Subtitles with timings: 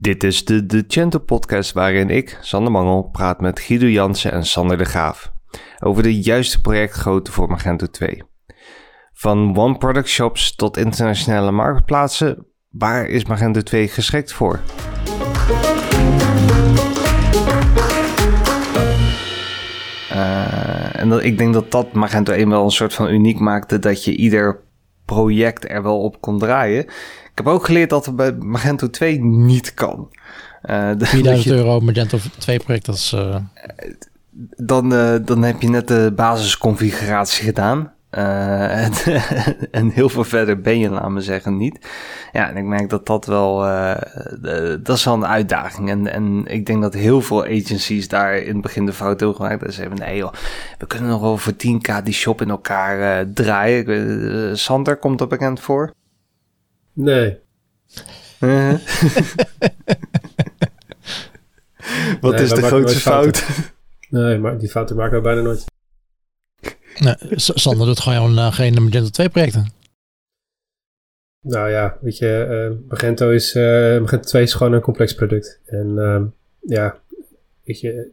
[0.00, 4.78] Dit is de Decento podcast waarin ik, Sander Mangel, praat met Guido Jansen en Sander
[4.78, 5.32] de Graaf
[5.78, 8.22] over de juiste projectgrootte voor Magento 2.
[9.12, 14.60] Van one-product shops tot internationale marktplaatsen, waar is Magento 2 geschikt voor?
[20.12, 24.04] Uh, en ik denk dat dat Magento 1 wel een soort van uniek maakte dat
[24.04, 24.66] je ieder
[25.04, 26.86] project er wel op kon draaien.
[27.38, 30.08] Ik heb ook geleerd dat het bij Magento 2 niet kan.
[30.70, 33.12] Uh, 4000 euro Magento 2 project, dat is...
[33.12, 33.36] Uh...
[34.56, 37.92] Dan, uh, dan heb je net de basisconfiguratie gedaan.
[38.10, 38.92] En,
[39.70, 41.86] en, heel veel verder ben je, laat me zeggen, niet.
[42.32, 43.58] Ja, en ik merk dat dat wel,
[44.82, 45.90] dat is wel een uitdaging.
[45.90, 49.36] En, en ik denk dat heel veel agencies daar in het begin de fout hebben
[49.36, 49.74] gemaakt.
[49.74, 50.32] Ze hebben, nee joh,
[50.78, 54.58] we kunnen nog wel voor 10k die shop in elkaar draaien.
[54.58, 55.94] Sander, komt dat bekend voor?
[56.98, 57.38] Nee.
[62.20, 63.46] Wat nee, is de grootste fout?
[64.10, 65.64] Nee, maar die fouten maken we bijna nooit.
[66.98, 69.72] Nee, Sander doet gewoon uh, geen Magento 2 projecten.
[71.40, 75.60] Nou ja, weet je, uh, Magento, is, uh, Magento 2 is gewoon een complex product.
[75.66, 76.22] En uh,
[76.60, 76.98] ja,
[77.64, 78.10] weet je,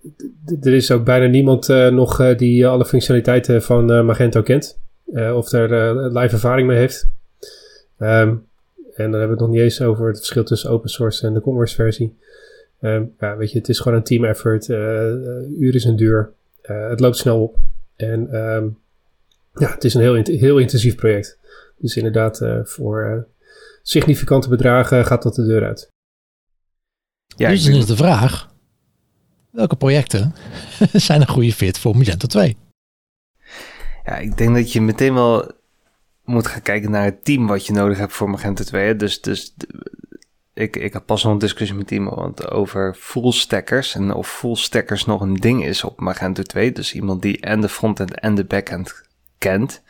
[0.61, 4.79] er is ook bijna niemand nog die alle functionaliteiten van Magento kent.
[5.13, 5.69] of er
[6.19, 7.07] live ervaring mee heeft.
[7.97, 8.45] Um,
[8.95, 11.33] en dan hebben we het nog niet eens over het verschil tussen open source en
[11.33, 12.17] de commerce versie.
[12.81, 14.67] Um, ja, weet je, het is gewoon een team effort.
[14.67, 16.31] uur is een duur.
[16.61, 17.57] het loopt snel op.
[17.95, 18.77] En um,
[19.53, 21.39] ja, het is een heel, heel intensief project.
[21.77, 23.21] Dus inderdaad, uh, voor uh,
[23.81, 25.87] significante bedragen gaat dat de deur uit.
[27.37, 28.53] Ja, dus is de vraag,
[29.51, 30.33] welke projecten
[31.07, 32.57] zijn een goede fit voor Magento 2?
[34.03, 35.51] Ja, ik denk dat je meteen wel
[36.25, 38.95] moet gaan kijken naar het team wat je nodig hebt voor Magento 2.
[38.95, 39.55] Dus, dus
[40.53, 43.95] ik, ik had pas nog een discussie met iemand over full stackers.
[43.95, 46.71] En of full stackers nog een ding is op Magento 2.
[46.71, 49.03] Dus iemand die en de frontend en de backend
[49.37, 49.83] kent.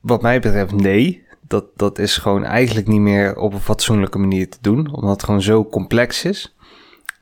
[0.00, 1.26] Wat mij betreft, nee.
[1.40, 4.94] Dat, dat is gewoon eigenlijk niet meer op een fatsoenlijke manier te doen.
[4.94, 6.56] Omdat het gewoon zo complex is.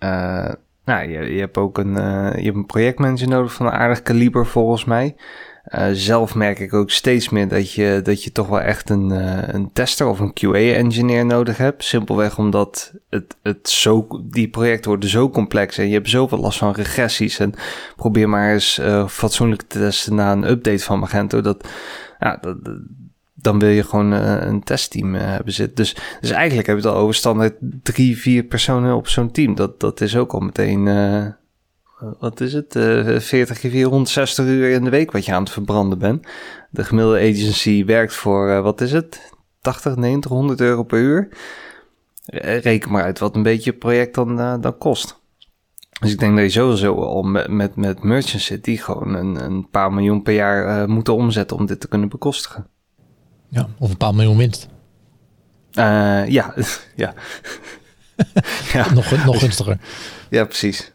[0.01, 0.53] Uh,
[0.85, 4.03] nou, je, je hebt ook een, uh, je hebt een projectmanager nodig van een aardig
[4.03, 5.17] kaliber volgens mij.
[5.69, 9.11] Uh, zelf merk ik ook steeds meer dat je, dat je toch wel echt een,
[9.11, 11.85] uh, een tester of een QA-engineer nodig hebt.
[11.85, 16.59] Simpelweg omdat het, het zo, die projecten worden zo complex en je hebt zoveel last
[16.59, 17.39] van regressies.
[17.39, 17.55] En
[17.97, 21.41] probeer maar eens uh, fatsoenlijk te testen na een update van Magento.
[21.41, 21.69] Dat,
[22.19, 22.57] ja, dat,
[23.35, 25.77] dan wil je gewoon een testteam hebben zitten.
[25.77, 29.55] Dus, dus eigenlijk heb je het al over standaard drie, vier personen op zo'n team.
[29.55, 30.89] Dat, dat is ook al meteen
[32.19, 35.53] wat is het, uh, 40 keer 460 uur in de week wat je aan het
[35.53, 36.27] verbranden bent.
[36.71, 41.29] De gemiddelde agency werkt voor, uh, wat is het, 80, 90, 100 euro per uur.
[42.63, 45.19] Reken maar uit wat een beetje project dan, uh, dan kost.
[46.01, 49.45] Dus ik denk dat je sowieso al met, met, met merchants zit die gewoon een,
[49.45, 52.67] een paar miljoen per jaar moeten omzetten om dit te kunnen bekostigen.
[53.49, 54.69] Ja, of een paar miljoen winst.
[55.71, 56.55] Ja, ja.
[58.73, 58.93] ja.
[58.93, 59.79] nog, nog gunstiger.
[60.31, 60.93] Ja, precies.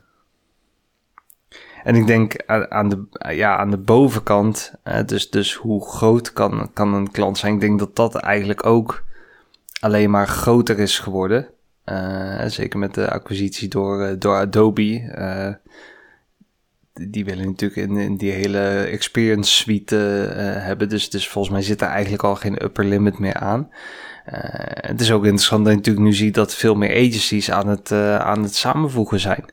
[1.85, 2.35] En ik denk
[2.69, 4.73] aan de, ja, aan de bovenkant,
[5.05, 7.53] dus, dus hoe groot kan, kan een klant zijn?
[7.53, 9.03] Ik denk dat dat eigenlijk ook
[9.79, 11.47] alleen maar groter is geworden.
[11.85, 15.13] Uh, zeker met de acquisitie door, eh, door Adobe.
[15.17, 15.53] Uh,
[17.09, 19.95] die willen natuurlijk in, in die hele experience suite
[20.59, 20.89] hebben.
[20.89, 23.69] Dus, dus volgens mij zit er eigenlijk al geen upper limit meer aan.
[24.75, 27.91] het is ook interessant dat je natuurlijk nu ziet dat veel meer agencies aan het,
[27.91, 29.45] aan het samenvoegen zijn.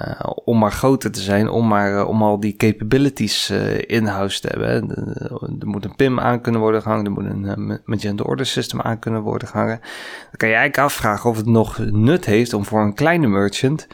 [0.00, 4.40] Uh, om maar groter te zijn, om, maar, uh, om al die capabilities uh, in-house
[4.40, 4.90] te hebben.
[5.60, 8.98] er moet een PIM aan kunnen worden gehangen, er moet een Magento Order System aan
[8.98, 9.80] kunnen worden gehangen.
[9.80, 13.86] Dan kan je eigenlijk afvragen of het nog nut heeft om voor een kleine merchant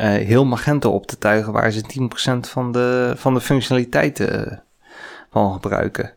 [0.00, 2.10] heel Magento op te tuigen waar ze
[2.46, 4.62] 10% van de, van de functionaliteiten
[5.30, 6.12] van gebruiken.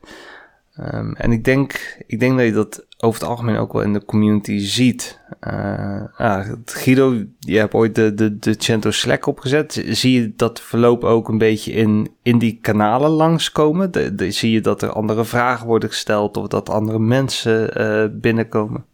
[0.80, 3.94] Um, en ik denk, ik denk dat je dat over het algemeen ook wel in
[3.94, 5.20] de community ziet.
[5.48, 9.84] Uh, ah, Guido, je hebt ooit de, de, de Cento Slack opgezet.
[9.88, 13.92] Zie je dat verloop ook een beetje in, in die kanalen langskomen?
[13.92, 18.06] De, de, zie je dat er andere vragen worden gesteld of dat andere mensen uh,
[18.12, 18.86] binnenkomen?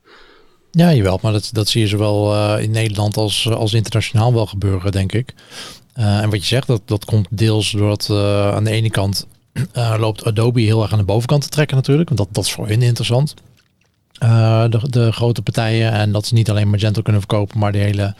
[0.72, 4.46] Ja, jawel, maar dat, dat zie je zowel uh, in Nederland als, als internationaal wel
[4.46, 5.34] gebeuren, denk ik.
[5.94, 8.10] en wat je zegt, dat, dat komt deels doordat
[8.54, 9.28] aan de ene kant
[9.98, 12.10] loopt Adobe heel erg aan de bovenkant te trekken natuurlijk.
[12.10, 13.34] Want dat, dat is voor hen interessant.
[14.24, 15.92] Uh, de, de, grote partijen.
[15.92, 18.14] En dat ze niet alleen Magento kunnen verkopen, maar de hele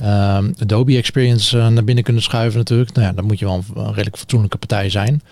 [0.00, 2.92] uh, Adobe Experience uh, naar binnen kunnen schuiven natuurlijk.
[2.92, 5.22] Nou ja, dan moet je wel een, redelijk fatsoenlijke partij zijn.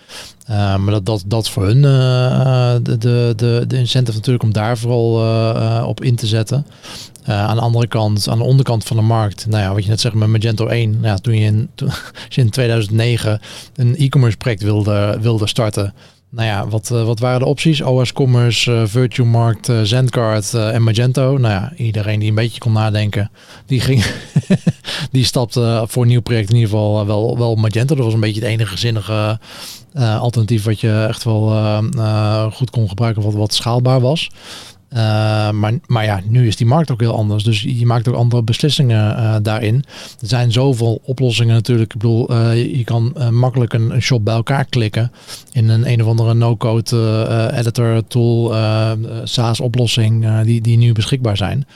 [0.49, 4.77] Uh, maar dat, dat, dat voor hun de, de, de, de incentive natuurlijk om daar
[4.77, 6.65] vooral op in te zetten.
[7.25, 10.01] aan de andere kant, aan de onderkant van de markt, nou ja, wat je net
[10.01, 10.91] zegt met Magento 1.
[10.91, 11.89] Nou ja, toen je in, toen,
[12.35, 13.39] in 2009
[13.75, 15.93] een e-commerce project wilde, wilde starten
[16.29, 17.81] nou ja, wat, uh, wat waren de opties?
[17.81, 21.37] OS Commerce, uh, Virtualmarkt, uh, Zendcard en Magento.
[21.37, 23.31] Nou ja, iedereen die een beetje kon nadenken,
[23.65, 24.05] die ging,
[25.11, 27.95] die stapte voor een nieuw project in ieder geval wel, wel Magento.
[27.95, 29.39] Dat was een beetje het enige zinnige
[29.93, 31.81] alternatief wat je echt wel
[32.51, 34.29] goed kon gebruiken, wat, wat schaalbaar was.
[34.93, 34.99] Uh,
[35.51, 37.43] maar, maar ja, nu is die markt ook heel anders.
[37.43, 39.75] Dus je maakt ook andere beslissingen uh, daarin.
[40.21, 41.93] Er zijn zoveel oplossingen natuurlijk.
[41.93, 45.11] Ik bedoel, uh, je kan makkelijk een, shop bij elkaar klikken.
[45.51, 48.53] In een een of andere no-code editor tool,
[49.23, 51.67] SaaS oplossing die, die nu beschikbaar zijn.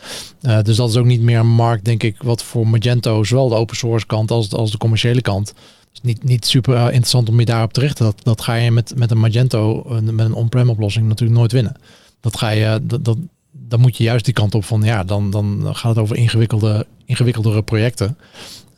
[0.63, 3.55] dus dat is ook niet meer een markt, denk ik, wat voor Magento, zowel de
[3.55, 5.53] open source kant als, als de commerciële kant.
[5.93, 8.05] is niet, niet super interessant om je daarop te richten.
[8.05, 11.75] Dat, dat ga je met, met een Magento, met een on-prem oplossing natuurlijk nooit winnen
[12.21, 13.17] dat ga je, dat, dat,
[13.51, 16.85] dan moet je juist die kant op van, ja, dan, dan gaat het over ingewikkelde,
[17.05, 18.17] ingewikkeldere projecten.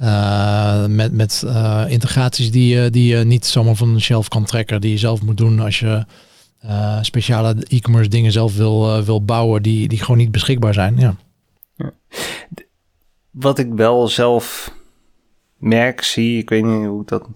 [0.01, 4.45] Uh, met met uh, integraties die, je die je niet zomaar van de shelf kan
[4.45, 6.05] trekken, die je zelf moet doen als je
[6.65, 10.97] uh, speciale e-commerce dingen zelf wil, wil bouwen, die, die gewoon niet beschikbaar zijn.
[10.97, 11.15] Ja.
[13.31, 14.73] Wat ik wel zelf
[15.63, 17.27] merk, zie, ik weet niet hoe dat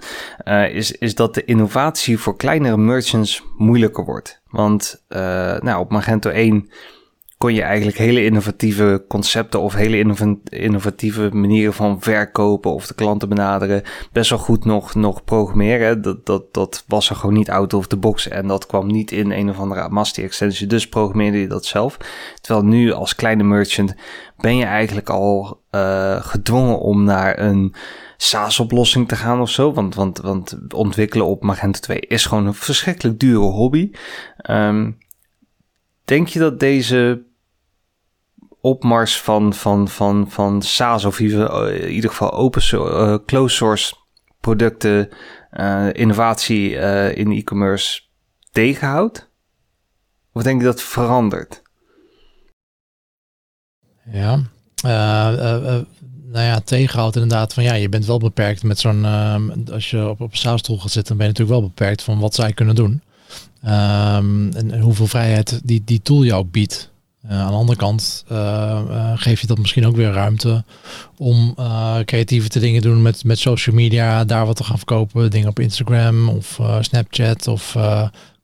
[0.48, 4.42] uh, is, is dat de innovatie voor kleinere merchants moeilijker wordt.
[4.50, 5.20] Want uh,
[5.60, 6.70] nou, op Magento 1
[7.38, 10.16] kon je eigenlijk hele innovatieve concepten of hele
[10.50, 16.02] innovatieve manieren van verkopen of de klanten benaderen best wel goed nog, nog programmeren.
[16.02, 19.12] Dat, dat, dat was er gewoon niet out of the box en dat kwam niet
[19.12, 20.68] in een of andere Amasti extensie.
[20.68, 21.98] Dus programmeerde je dat zelf.
[22.42, 23.96] Terwijl nu als kleine merchant
[24.38, 27.76] ben je eigenlijk al uh, gedwongen om naar een
[28.18, 29.74] SaaS-oplossing te gaan of zo.
[29.74, 33.92] Want, want, want ontwikkelen op Magento 2 is gewoon een verschrikkelijk dure hobby.
[34.50, 34.98] Um,
[36.06, 37.26] denk je dat deze
[38.62, 43.96] opmars van, van, van, van SaaS of in ieder geval open uh, closed source
[44.40, 45.10] producten,
[45.52, 46.76] uh, innovatie
[47.16, 48.02] in e-commerce
[48.52, 49.30] tegenhoudt?
[50.32, 51.62] Of denk je dat verandert?
[54.12, 54.42] Ja,
[56.38, 59.36] nou ja, tegenhoudt inderdaad van ja, je bent wel beperkt met zo'n, uh,
[59.72, 62.36] als je op, op een SaaS-stoel gaat zitten, ben je natuurlijk wel beperkt van wat
[62.36, 63.02] zij kunnen doen.
[63.66, 66.92] Um, en, hoeveel vrijheid die, die tool jou biedt.
[67.26, 70.64] Uh, aan de andere kant uh, geef je dat misschien ook weer ruimte
[71.18, 71.56] om
[72.06, 75.60] creatieve te dingen doen met, met social media, daar wat te gaan verkopen, dingen op
[75.60, 77.76] Instagram of Snapchat of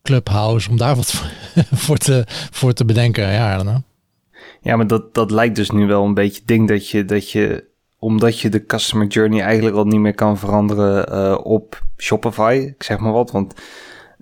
[0.02, 1.12] Clubhouse, om daar wat
[1.86, 3.32] voor, te, voor te bedenken.
[3.32, 3.84] Ja, dan,
[4.62, 7.72] ja, maar dat, dat lijkt dus nu wel een beetje ding dat je, dat je
[8.04, 12.84] omdat je de customer journey eigenlijk al niet meer kan veranderen uh, op Shopify, ik
[12.84, 13.54] zeg maar wat, want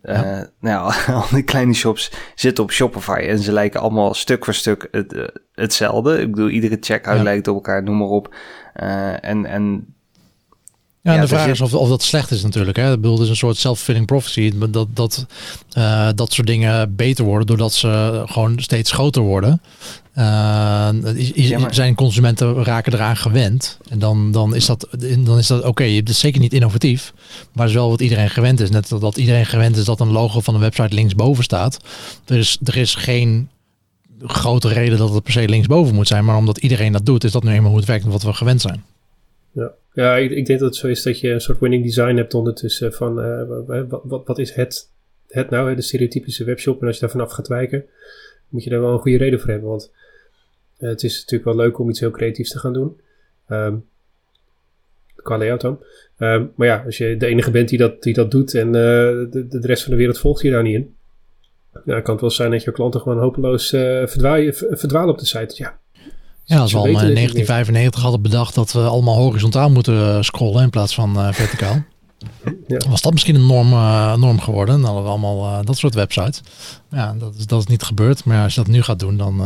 [0.04, 0.50] uh, ja.
[0.60, 4.54] nou ja, al die kleine shops zitten op Shopify en ze lijken allemaal stuk voor
[4.54, 6.22] stuk het, uh, hetzelfde.
[6.22, 7.24] Ik bedoel, iedere checkout ja.
[7.24, 8.36] lijkt op elkaar, noem maar op.
[9.22, 9.86] en, en
[11.04, 12.78] ja, en de vraag is of, of dat slecht is natuurlijk.
[12.78, 12.92] Hè?
[12.92, 14.52] Ik bedoel, het is een soort self-fulfilling prophecy.
[14.70, 15.26] Dat, dat,
[15.78, 19.62] uh, dat soort dingen beter worden doordat ze gewoon steeds groter worden.
[20.18, 20.90] Uh,
[21.70, 23.80] Zijn consumenten raken eraan gewend.
[23.90, 24.88] En dan, dan is dat,
[25.20, 25.68] dan is dat oké.
[25.68, 27.14] Okay, het is zeker niet innovatief.
[27.54, 28.70] Maar het is wel wat iedereen gewend is.
[28.70, 31.80] Net dat iedereen gewend is dat een logo van een website linksboven staat.
[32.26, 33.50] Er is, er is geen
[34.24, 36.26] grote reden dat het per se linksboven moet zijn.
[36.26, 38.34] Maar omdat iedereen dat doet, is dat nu eenmaal hoe het werkt en wat we
[38.34, 38.84] gewend zijn.
[39.52, 42.16] Ja, ja ik, ik denk dat het zo is dat je een soort winning design
[42.16, 42.94] hebt ondertussen.
[42.94, 44.90] Van uh, wat, wat, wat, is het,
[45.28, 46.82] het nou, de stereotypische webshop.
[46.82, 47.86] En als je daar vanaf gaat wijken,
[48.50, 49.70] moet je daar wel een goede reden voor hebben.
[49.70, 49.92] Want
[50.82, 53.00] uh, het is natuurlijk wel leuk om iets heel creatiefs te gaan doen.
[53.50, 53.86] Um,
[55.16, 55.84] qua layout dan.
[56.18, 58.74] Um, maar ja, als je de enige bent die dat, die dat doet en uh,
[58.74, 60.96] de, de rest van de wereld volgt je daar niet in.
[61.86, 65.26] Nou, kan het wel zijn dat je klanten gewoon hopeloos uh, verdwalen, verdwalen op de
[65.26, 65.54] site.
[65.56, 65.80] Ja,
[66.52, 70.64] ja, als we al in 1995 hadden bedacht dat we allemaal horizontaal moeten eh, scrollen
[70.64, 71.84] in plaats van uh, verticaal.
[72.68, 72.82] Ja.
[72.90, 74.76] Was dat misschien een norm, uh, norm geworden?
[74.76, 76.42] Dan hadden we allemaal uh, dat soort websites.
[76.90, 78.26] Ja, dat is, dat is niet gebeurd.
[78.26, 79.42] Maar als je dat nu gaat doen, dan...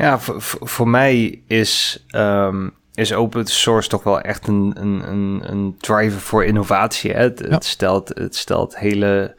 [0.00, 5.40] Ja, voor, voor mij is, um, is open source toch wel echt een, een, een,
[5.44, 7.12] een driver voor innovatie.
[7.12, 7.22] Hè?
[7.22, 7.48] Het, ja.
[7.48, 9.34] het, stelt, het stelt hele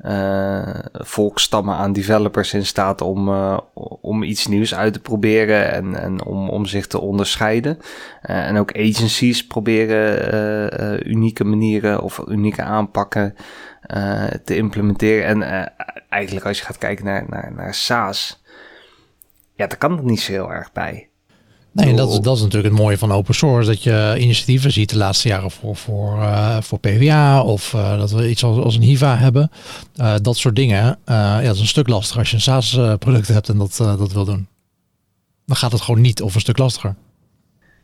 [0.00, 3.58] uh, volkstammen aan developers in staat om, uh,
[4.00, 7.78] om iets nieuws uit te proberen en, en om, om zich te onderscheiden.
[8.22, 13.34] Uh, en ook agencies proberen unieke manieren of unieke aanpakken
[14.44, 15.26] te implementeren.
[15.26, 15.72] En
[16.08, 18.44] eigenlijk als je gaat kijken naar, naar, naar SaaS,
[19.56, 21.08] ja, daar kan het niet zo heel erg bij.
[21.72, 23.68] Nee, en dat is, dat is natuurlijk het mooie van open source.
[23.68, 28.10] Dat je initiatieven ziet de laatste jaren voor, voor, uh, voor PWA of uh, dat
[28.10, 29.50] we iets als, als een HIVA hebben.
[29.96, 30.98] Uh, dat soort dingen.
[31.06, 34.24] ja, dat is een stuk lastiger als je een SaaS-product hebt en dat, dat wil
[34.24, 34.48] doen.
[35.46, 36.94] Dan gaat het gewoon niet of een stuk lastiger.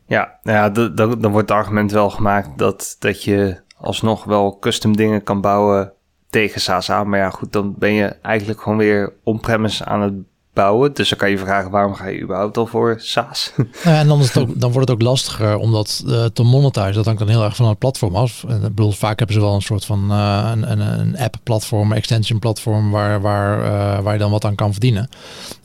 [0.07, 4.59] Ja, nou ja dan, dan wordt het argument wel gemaakt dat, dat je alsnog wel
[4.59, 5.93] custom dingen kan bouwen
[6.29, 7.09] tegen SaaS aan.
[7.09, 10.13] Maar ja, goed, dan ben je eigenlijk gewoon weer on-premise aan het
[10.53, 13.51] Dus dan kan je vragen, waarom ga je überhaupt al voor SaaS?
[13.83, 16.43] Ja, en dan, is het ook, dan wordt het ook lastiger om dat uh, te
[16.43, 16.93] monetizen.
[16.93, 18.43] Dat hangt dan heel erg van het platform af.
[18.47, 22.91] En, ik bedoel, vaak hebben ze wel een soort van uh, een, een, app-platform, extension-platform
[22.91, 25.09] waar, waar, uh, waar je dan wat aan kan verdienen.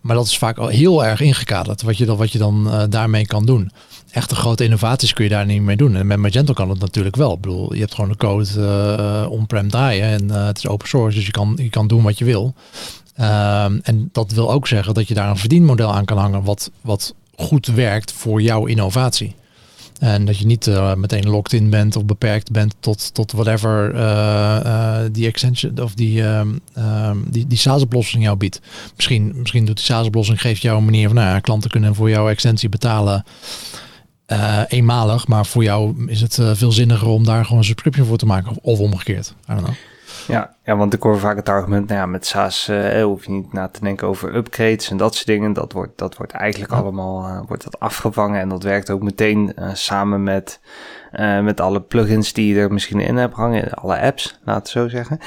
[0.01, 3.27] Maar dat is vaak al heel erg ingekaderd, wat je dan, wat je dan daarmee
[3.27, 3.71] kan doen.
[4.11, 5.97] Echte grote innovaties kun je daar niet mee doen.
[5.97, 7.33] En met Magento kan het natuurlijk wel.
[7.33, 11.27] Ik bedoel, je hebt gewoon de code on-prem draaien en het is open source, dus
[11.27, 12.55] je kan, je kan doen wat je wil.
[13.21, 16.71] Um, en dat wil ook zeggen dat je daar een verdienmodel aan kan hangen wat,
[16.81, 19.35] wat goed werkt voor jouw innovatie.
[19.99, 23.95] En dat je niet uh, meteen locked in bent of beperkt bent tot, tot whatever
[23.95, 24.01] uh,
[24.65, 26.61] uh, die extension of die, um,
[27.31, 28.61] die, die SaaS-oplossing jou biedt.
[28.97, 32.11] Misschien, misschien doet die SaaS-oplossing geeft jou een manier van nou, ja, klanten kunnen voor
[32.11, 33.25] jouw extensie betalen
[34.69, 38.27] eenmalig, maar voor jou is het veel zinniger om daar gewoon een subscription voor te
[38.27, 39.35] maken of, of omgekeerd.
[39.51, 39.77] I don't know.
[40.29, 43.31] Ja, ja, want ik hoor vaak het argument, nou ja, met SaaS uh, hoef je
[43.31, 45.53] niet na te denken over upgrades en dat soort dingen.
[45.53, 49.53] Dat wordt, dat wordt eigenlijk allemaal uh, wordt dat afgevangen en dat werkt ook meteen
[49.59, 50.61] uh, samen met
[51.13, 54.69] uh, met alle plugins die je er misschien in hebt hangen, alle apps, laat het
[54.69, 55.19] zo zeggen.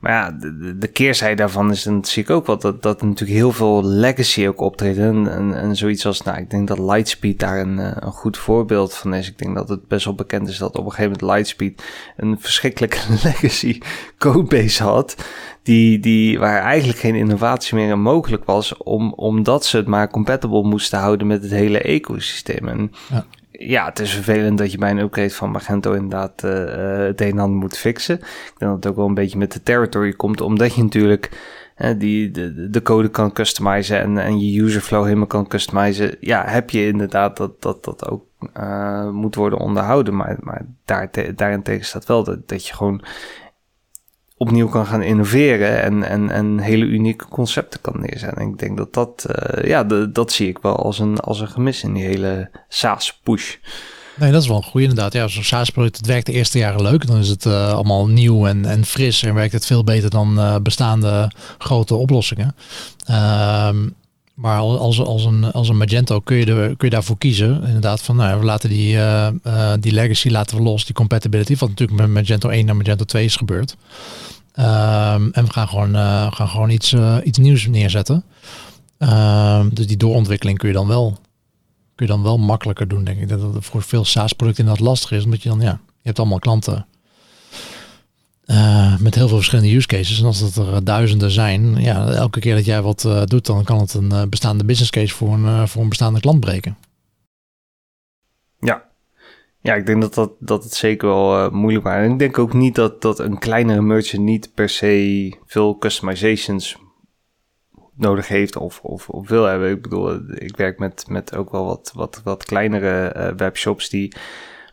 [0.00, 3.38] Maar ja, de, de keerzijde daarvan is dan zie ik ook wel dat, dat natuurlijk
[3.38, 4.98] heel veel legacy ook optreedt.
[4.98, 8.38] En, en, en zoiets als, nou, ik denk dat Lightspeed daar een, eh, een goed
[8.38, 9.28] voorbeeld van is.
[9.28, 11.82] Ik denk dat het best wel bekend is dat op een gegeven moment Lightspeed
[12.16, 13.80] een verschrikkelijke legacy
[14.18, 15.16] codebase had.
[15.62, 20.62] Die, die, waar eigenlijk geen innovatie meer mogelijk was, om, omdat ze het maar compatible
[20.62, 22.68] moesten houden met het hele ecosysteem.
[22.68, 23.24] En ja
[23.66, 26.50] ja, het is vervelend dat je bij een upgrade van Magento inderdaad uh,
[27.06, 28.18] het een en ander moet fixen.
[28.18, 31.30] Ik denk dat het ook wel een beetje met de territory komt, omdat je natuurlijk
[31.76, 36.16] uh, die, de, de code kan customizen en, en je userflow helemaal kan customizen.
[36.20, 38.24] Ja, heb je inderdaad dat dat, dat ook
[39.12, 40.16] moet worden onderhouden.
[40.16, 43.02] Maar, maar daar, daarentegen staat wel dat, dat je gewoon
[44.40, 48.42] opnieuw kan gaan innoveren en, en, en hele unieke concepten kan neerzetten.
[48.42, 51.40] En ik denk dat dat, uh, ja, de, dat zie ik wel als een, als
[51.40, 53.56] een gemis in die hele SaaS-push.
[54.16, 55.12] Nee, dat is wel een goede inderdaad.
[55.12, 57.06] Ja, zo'n SaaS-product, het werkt de eerste jaren leuk.
[57.06, 60.38] Dan is het uh, allemaal nieuw en, en fris en werkt het veel beter dan
[60.38, 62.54] uh, bestaande grote oplossingen.
[63.06, 63.88] Ehm,
[64.40, 67.62] maar als, als, een, als een Magento kun je, er, kun je daarvoor kiezen.
[67.64, 71.56] Inderdaad, van nou, we laten die, uh, uh, die legacy laten we los, die compatibility.
[71.56, 73.76] Wat natuurlijk met Magento 1 naar Magento 2 is gebeurd.
[74.56, 76.94] Um, en we gaan gewoon, uh, gaan gewoon iets,
[77.24, 78.24] iets nieuws neerzetten.
[78.98, 81.18] Um, dus die doorontwikkeling kun je dan wel,
[81.94, 83.28] kun je dan wel makkelijker doen, denk ik.
[83.28, 85.24] Dat het voor veel SaaS-producten inderdaad lastig is.
[85.24, 86.86] Omdat je dan, ja, je hebt allemaal klanten
[88.50, 90.20] uh, met heel veel verschillende use cases.
[90.20, 93.64] En als dat er duizenden zijn, ja, elke keer dat jij wat uh, doet, dan
[93.64, 96.76] kan het een bestaande business case voor een, voor een bestaande klant breken.
[98.60, 98.88] Ja.
[99.60, 101.86] Ja, ik denk dat, dat, dat het zeker wel moeilijk.
[101.86, 106.76] En ik denk ook niet dat, dat een kleinere merchant niet per se veel customizations
[107.94, 109.70] nodig heeft of, of, of wil hebben.
[109.70, 114.14] Ik bedoel, ik werk met, met ook wel wat, wat, wat kleinere webshops die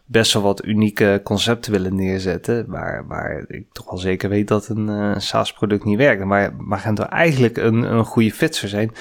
[0.07, 2.65] best wel wat unieke concepten willen neerzetten.
[2.67, 6.23] Waar, waar ik toch wel zeker weet dat een uh, SaaS-product niet werkt.
[6.23, 8.91] Maar Magento eigenlijk een, een goede fit zou zijn.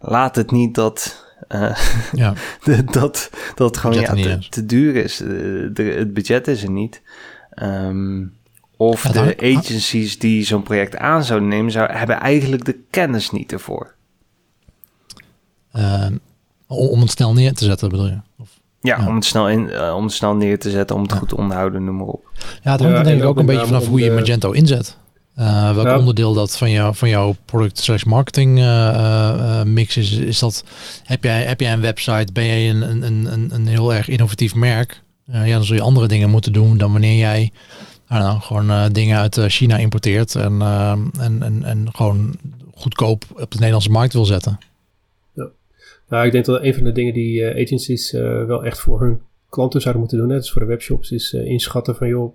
[0.00, 1.26] Laat het niet dat.
[1.48, 1.76] Uh,
[2.12, 2.34] ja.
[2.90, 5.16] dat, dat het gewoon ja, te, te, duur is.
[5.16, 7.02] De, de, het budget is er niet.
[7.62, 8.32] Um,
[8.76, 13.30] of ja, de agencies die zo'n project aan zouden nemen, zou, hebben eigenlijk de kennis
[13.30, 13.94] niet ervoor.
[15.72, 16.06] Uh,
[16.66, 18.20] om het snel neer te zetten, bedoel je?
[18.38, 18.53] Of?
[18.84, 21.28] Ja, Om, het snel in, uh, om het snel neer te zetten, om het goed
[21.28, 22.30] te onderhouden, noem maar op.
[22.62, 24.96] Ja, het hangt denk ik ook een beetje vanaf hoe je Magento inzet.
[25.38, 30.38] Uh, welk onderdeel dat van, jou, van jouw product slash marketing uh, mix is, is
[30.38, 30.64] dat,
[31.04, 34.54] heb jij, heb jij een website, ben jij een, een, een, een heel erg innovatief
[34.54, 37.52] merk, ja, dan zul je andere dingen moeten doen dan wanneer jij
[38.06, 40.62] know, gewoon dingen uit China importeert en,
[41.20, 42.34] en, en, en gewoon
[42.74, 44.58] goedkoop op de Nederlandse markt wil zetten.
[46.14, 49.00] Nou, ik denk dat een van de dingen die uh, agencies uh, wel echt voor
[49.00, 52.34] hun klanten zouden moeten doen, net als voor de webshops, is uh, inschatten van joh,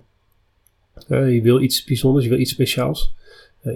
[1.08, 3.14] je wil iets bijzonders, je wil iets speciaals.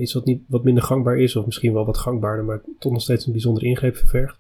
[0.01, 3.01] iets wat, niet, wat minder gangbaar is, of misschien wel wat gangbaarder, maar toch nog
[3.01, 4.37] steeds een bijzondere ingreep ververgt.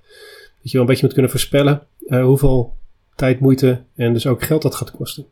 [0.62, 2.74] Dat je wel een beetje moet kunnen voorspellen hoeveel
[3.14, 5.26] tijd, moeite en dus ook geld dat gaat kosten.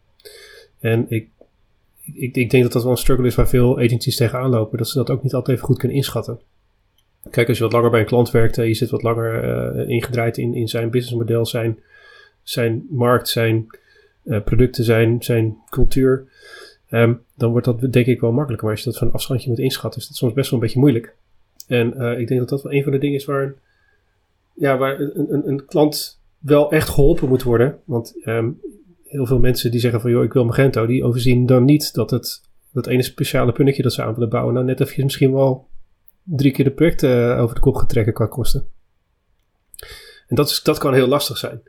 [0.78, 1.28] En ik,
[2.14, 4.88] ik, ik denk dat dat wel een struggle is waar veel agencies tegenaan lopen, dat
[4.88, 6.38] ze dat ook niet altijd even goed kunnen inschatten.
[7.30, 9.44] Kijk, als je wat langer bij een klant werkt, je zit wat langer
[9.76, 11.78] uh, ingedraaid in, in zijn businessmodel, zijn,
[12.42, 13.66] zijn markt, zijn
[14.24, 16.24] uh, producten, zijn, zijn cultuur,
[16.90, 18.66] um, dan wordt dat denk ik wel makkelijker.
[18.66, 20.80] Maar als je dat van afstandje moet inschatten, is dat soms best wel een beetje
[20.80, 21.14] moeilijk.
[21.66, 23.54] En uh, ik denk dat dat wel een van de dingen is waar,
[24.54, 27.78] ja, waar een, een, een klant wel echt geholpen moet worden.
[27.84, 28.60] Want um,
[29.04, 32.10] heel veel mensen die zeggen van, joh, ik wil Magento, die overzien dan niet dat
[32.10, 32.40] het
[32.72, 35.66] dat ene speciale puntje dat ze aan willen bouwen, nou net even misschien wel
[36.22, 38.66] drie keer de projecten over de kop getrekken kan kosten.
[40.26, 41.62] En dat, is, dat kan heel lastig zijn.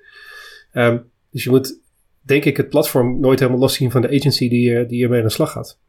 [0.73, 1.79] Um, dus je moet,
[2.21, 5.25] denk ik, het platform nooit helemaal loszien van de agency die, uh, die ermee aan
[5.25, 5.79] de slag gaat.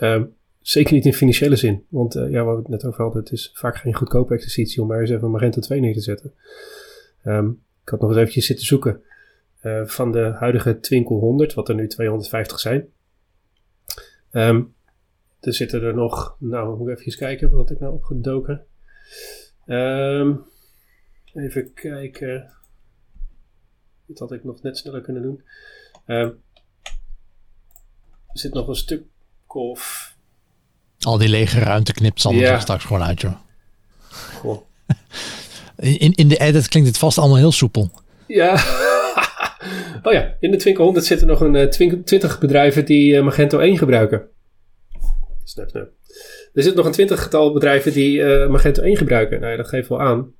[0.00, 1.84] Um, zeker niet in financiële zin.
[1.88, 4.82] Want uh, ja, waar we het net over hadden, het is vaak geen goedkope exercitie
[4.82, 6.34] om maar eens even Magento 2 neer te zetten.
[7.24, 9.02] Um, ik had nog eens eventjes zitten zoeken.
[9.84, 12.86] Van de huidige Twinkle 100, wat er nu 250 zijn.
[14.32, 14.74] Um,
[15.46, 18.66] er zitten er nog, nou moet ik even kijken, wat had ik nou opgedoken?
[19.66, 20.44] Um,
[21.34, 22.52] even kijken.
[24.06, 25.42] Dit had ik nog net sneller kunnen doen.
[26.06, 26.42] Um,
[28.32, 29.02] er zit nog een stuk
[29.46, 30.12] of...
[30.98, 32.58] Al die lege ruimte knipt Sander ja.
[32.58, 33.34] straks gewoon uit, joh.
[34.40, 34.66] Cool.
[35.76, 37.90] in, in de edit klinkt het vast allemaal heel soepel.
[38.26, 38.52] Ja.
[40.02, 41.68] oh ja, in de Twinkle 100 zitten nog een uh,
[42.04, 44.28] 20 bedrijven die uh, Magento 1 gebruiken.
[45.44, 45.90] Snap, snap.
[46.52, 49.40] Er zitten nog een twintigtal bedrijven die uh, Magento 1 gebruiken.
[49.40, 50.34] Nou ja, dat geeft wel aan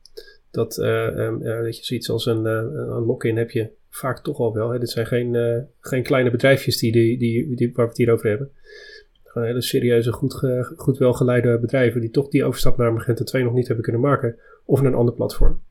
[0.51, 4.39] dat, uh, um, weet je, zoiets als een, uh, een lock-in heb je vaak toch
[4.39, 4.71] al wel.
[4.71, 4.79] Hè.
[4.79, 8.29] Dit zijn geen, geen kleine bedrijfjes die, die, die, die, waar we het hier over
[8.29, 8.51] hebben.
[9.25, 13.45] Gewoon hele serieuze, goed, ge, goed welgeleide bedrijven die toch die overstap naar Magento 2
[13.45, 14.39] nog niet hebben kunnen maken.
[14.65, 15.63] Of naar een ander platform.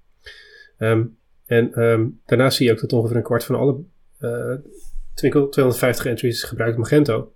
[0.78, 3.84] Um, en um, daarnaast zie je ook dat ongeveer een kwart van alle
[5.14, 7.33] Twinkle 250 entries gebruikt Magento.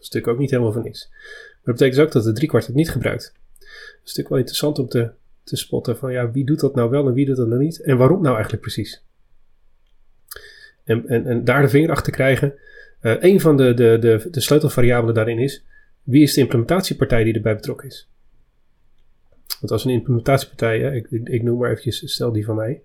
[0.00, 1.10] Natuurlijk ook niet helemaal van niks.
[1.64, 3.32] Dat betekent dus ook dat de driekwart het niet gebruikt.
[3.58, 5.10] Dat is natuurlijk wel interessant om te,
[5.44, 7.80] te spotten van ja, wie doet dat nou wel en wie doet dat nou niet?
[7.80, 9.04] En waarom nou eigenlijk precies?
[10.84, 12.54] En, en, en daar de vinger achter krijgen.
[13.02, 15.64] Uh, een van de, de, de, de sleutelvariabelen daarin is,
[16.02, 18.08] wie is de implementatiepartij die erbij betrokken is?
[19.60, 22.82] Want als een implementatiepartij, hè, ik, ik, ik, noem maar eventjes, stel die van mij.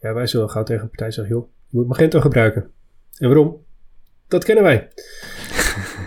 [0.00, 2.70] Ja, wij zullen gauw tegen een partij zeggen, joh, je moet Magento gebruiken.
[3.18, 3.64] En waarom?
[4.28, 4.88] Dat kennen wij.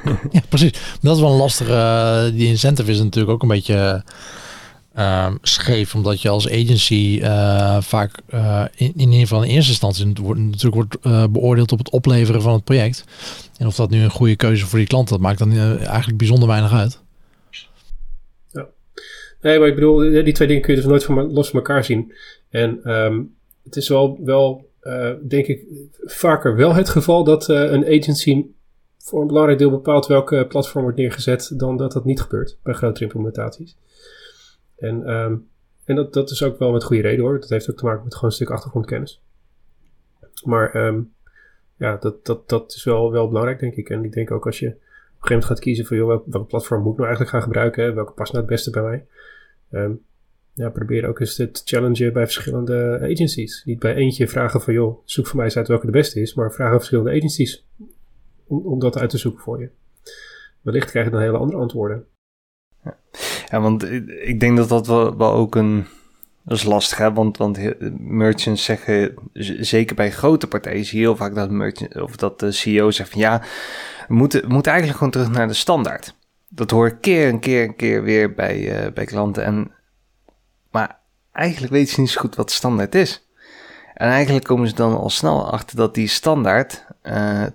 [0.31, 0.71] ja, precies.
[1.01, 1.71] Dat is wel een lastige.
[1.71, 4.03] Uh, die incentive is natuurlijk ook een beetje
[4.97, 9.69] uh, scheef, omdat je als agency uh, vaak uh, in, in ieder geval in eerste
[9.69, 13.03] instantie natuurlijk wordt beoordeeld op het opleveren van het project.
[13.57, 16.47] En of dat nu een goede keuze voor die klant, dat maakt dan eigenlijk bijzonder
[16.47, 16.99] weinig uit.
[18.51, 18.67] Ja.
[19.41, 21.83] Nee, maar ik bedoel, die twee dingen kun je dus nooit van los van elkaar
[21.83, 22.13] zien.
[22.49, 24.67] En um, het is wel, wel
[25.27, 25.61] denk ik,
[26.03, 28.43] vaker wel het geval dat een agency
[29.09, 32.73] voor een belangrijk deel bepaalt welke platform wordt neergezet, dan dat dat niet gebeurt bij
[32.73, 33.77] grotere implementaties.
[34.77, 35.47] En, um,
[35.85, 37.39] en dat, dat is ook wel met goede reden hoor.
[37.39, 39.21] Dat heeft ook te maken met gewoon een stuk achtergrondkennis.
[40.43, 41.13] Maar um,
[41.75, 43.89] ja, dat, dat, dat is wel, wel belangrijk, denk ik.
[43.89, 46.47] En ik denk ook als je op een gegeven moment gaat kiezen van, joh, welke,
[46.47, 47.83] platform moet ik nou eigenlijk gaan gebruiken?
[47.83, 47.93] Hè?
[47.93, 49.05] Welke past nou het beste bij mij?
[49.81, 50.01] Um,
[50.53, 53.63] ja, probeer ook eens te challengen bij verschillende agencies.
[53.65, 56.33] Niet bij eentje vragen van, joh, zoek voor mij eens uit welke de beste is,
[56.33, 57.65] maar vraag aan verschillende agencies
[58.49, 59.69] om, dat uit te zoeken voor je.
[60.61, 62.05] Wellicht krijg je dan hele andere antwoorden.
[62.83, 62.97] Ja,
[63.49, 65.85] ja want ik denk dat dat wel, wel ook een.
[66.43, 67.13] Dat is lastig, hè?
[67.13, 67.59] Want, want
[67.99, 69.13] merchants zeggen,
[69.59, 73.09] zeker bij grote partijen, zie je heel vaak dat, merchant, of dat de CEO zegt
[73.09, 73.41] van ja,
[74.07, 76.15] we moeten, we eigenlijk gewoon terug naar de standaard.
[76.47, 79.43] Dat hoor ik keer en keer en keer weer bij, uh, bij klanten.
[79.43, 79.71] En,
[80.71, 80.99] maar
[81.31, 83.29] eigenlijk weten ze niet zo goed wat standaard is.
[83.93, 87.45] En eigenlijk komen ze dan al snel achter dat die standaard uh,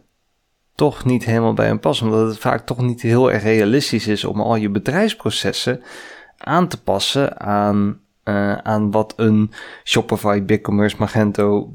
[0.75, 2.07] toch niet helemaal bij hem passen.
[2.07, 5.83] Omdat het vaak toch niet heel erg realistisch is om al je bedrijfsprocessen
[6.39, 9.51] aan te passen aan, uh, aan wat een
[9.85, 11.73] Shopify, BigCommerce, Magento,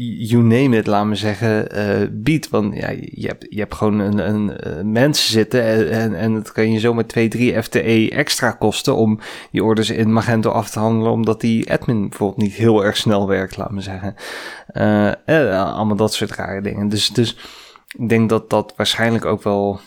[0.00, 2.50] you name it, laat me zeggen, uh, biedt.
[2.50, 6.32] Want ja, je hebt, je hebt gewoon een, een, een mensen zitten en, en, en
[6.32, 10.70] het kan je zomaar 2, 3 FTE extra kosten om die orders in Magento af
[10.70, 14.14] te handelen, omdat die admin bijvoorbeeld niet heel erg snel werkt, laat me zeggen.
[14.72, 16.88] Uh, allemaal dat soort rare dingen.
[16.88, 17.36] Dus, dus
[17.96, 19.80] ik denk dat dat waarschijnlijk ook wel.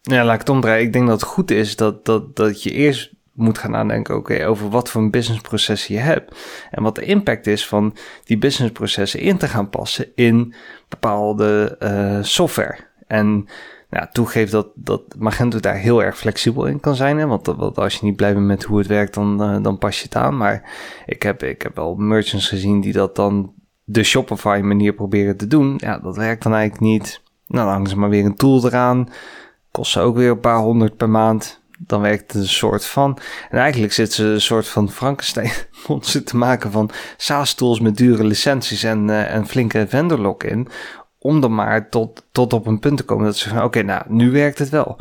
[0.00, 0.86] Ja, laat ik het omdraaien.
[0.86, 4.68] Ik denk dat het goed is dat, dat, dat je eerst moet gaan nadenken over
[4.68, 6.38] wat voor een businessproces je hebt.
[6.70, 10.54] En wat de impact is van die businessprocessen in te gaan passen in
[10.88, 12.78] bepaalde uh, software.
[13.06, 13.48] En
[13.90, 17.18] nou, toegeef dat, dat Magento daar heel erg flexibel in kan zijn.
[17.18, 17.26] Hè?
[17.26, 20.04] Want, als je niet blij bent met hoe het werkt, dan, uh, dan pas je
[20.04, 20.36] het aan.
[20.36, 20.70] Maar
[21.06, 23.54] ik heb, ik heb wel merchants gezien die dat dan
[23.92, 25.74] de Shopify manier proberen te doen.
[25.76, 27.22] Ja, dat werkt dan eigenlijk niet.
[27.46, 29.08] Nou, dan ze maar weer een tool eraan.
[29.70, 31.58] Kost ze ook weer een paar honderd per maand.
[31.86, 33.18] dan werkt het een soort van.
[33.50, 35.50] En eigenlijk zit ze een soort van Frankenstein
[35.88, 40.68] monster te maken van SaaS-tools met dure licenties en, uh, en flinke vendor lock-in.
[41.18, 44.02] Om dan maar tot, tot op een punt te komen dat ze van oké, nou,
[44.08, 45.00] nu werkt het wel.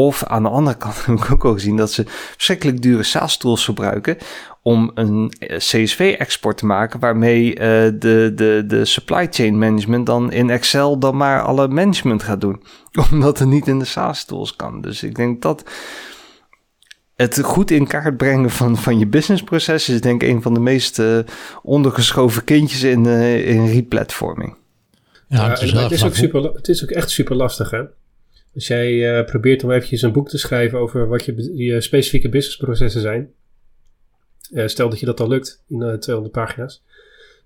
[0.00, 3.64] Of aan de andere kant heb ik ook al gezien dat ze verschrikkelijk dure SaaS-tools
[3.64, 4.16] gebruiken
[4.62, 10.32] om een eh, CSV-export te maken waarmee uh, de, de, de supply chain management dan
[10.32, 12.62] in Excel dan maar alle management gaat doen.
[13.12, 14.80] Omdat het niet in de SaaS-tools kan.
[14.80, 15.64] Dus ik denk dat
[17.16, 20.60] het goed in kaart brengen van, van je businessproces is denk ik een van de
[20.60, 21.18] meest uh,
[21.62, 24.56] ondergeschoven kindjes in, uh, in replatforming.
[25.28, 27.82] Ja, het, is, het is ook super, het is ook echt super lastig hè.
[28.54, 32.28] Als jij uh, probeert om eventjes een boek te schrijven over wat je, je specifieke
[32.28, 33.32] businessprocessen zijn.
[34.52, 36.82] Uh, stel dat je dat al lukt in uh, 200 pagina's.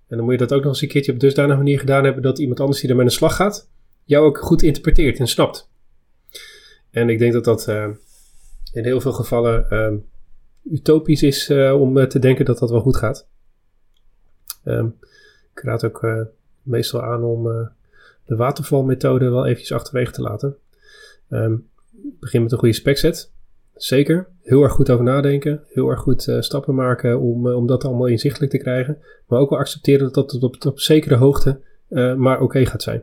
[0.09, 2.23] En dan moet je dat ook nog eens een keertje op dusdanige manier gedaan hebben
[2.23, 3.69] dat iemand anders die er met een slag gaat,
[4.05, 5.71] jou ook goed interpreteert en snapt.
[6.91, 7.69] En ik denk dat dat
[8.73, 10.05] in heel veel gevallen
[10.71, 13.29] utopisch is om te denken dat dat wel goed gaat.
[14.65, 14.99] Um,
[15.55, 16.29] ik raad ook
[16.63, 17.43] meestal aan om
[18.25, 20.57] de watervalmethode wel eventjes achterwege te laten.
[21.31, 21.69] Um,
[22.21, 23.33] begin met een goede specset.
[23.75, 24.29] Zeker.
[24.43, 25.63] Heel erg goed over nadenken.
[25.69, 28.99] Heel erg goed uh, stappen maken om, uh, om dat allemaal inzichtelijk te krijgen.
[29.27, 33.03] Maar ook wel accepteren dat dat op, op zekere hoogte uh, maar oké gaat zijn.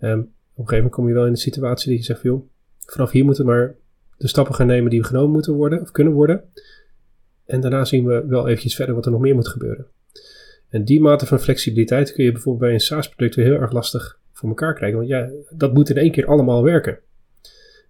[0.00, 2.48] Um, op een gegeven moment kom je wel in de situatie dat je zegt: joh,
[2.78, 3.74] vanaf hier moeten we maar
[4.16, 6.44] de stappen gaan nemen die genomen moeten worden of kunnen worden.
[7.44, 9.86] En daarna zien we wel eventjes verder wat er nog meer moet gebeuren.
[10.68, 14.48] En die mate van flexibiliteit kun je bijvoorbeeld bij een SaaS-product heel erg lastig voor
[14.48, 14.98] elkaar krijgen.
[14.98, 16.98] Want ja, dat moet in één keer allemaal werken.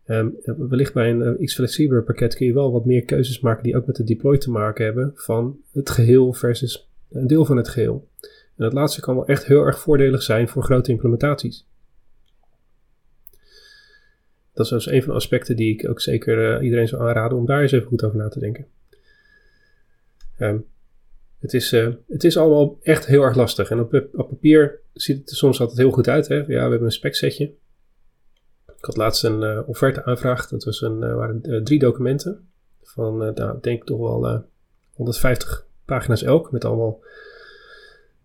[0.08, 3.62] Um, wellicht bij een uh, iets flexibeler pakket kun je wel wat meer keuzes maken
[3.62, 7.56] die ook met de deploy te maken hebben van het geheel versus een deel van
[7.56, 8.08] het geheel.
[8.20, 11.66] En dat laatste kan wel echt heel erg voordelig zijn voor grote implementaties.
[14.52, 17.38] Dat is dus een van de aspecten die ik ook zeker uh, iedereen zou aanraden
[17.38, 18.66] om daar eens even goed over na te denken.
[20.38, 20.64] Um,
[21.38, 23.70] het, is, uh, het is allemaal echt heel erg lastig.
[23.70, 26.28] En op, op papier ziet het er soms altijd heel goed uit.
[26.28, 26.36] Hè?
[26.36, 27.52] Ja, we hebben een specsetje.
[28.86, 30.48] Ik had laatst een uh, offerte aanvraag.
[30.48, 32.48] Dat was een, uh, waren uh, drie documenten.
[32.82, 34.44] Van, nou, ik denk toch wel
[34.92, 36.52] 150 pagina's elk.
[36.52, 37.00] Met allemaal